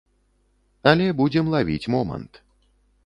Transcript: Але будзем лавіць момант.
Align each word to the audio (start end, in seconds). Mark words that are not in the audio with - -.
Але 0.91 1.07
будзем 1.19 1.51
лавіць 1.57 1.89
момант. 1.97 2.43